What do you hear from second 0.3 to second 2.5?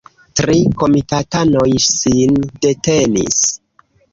Tri komitatanoj sin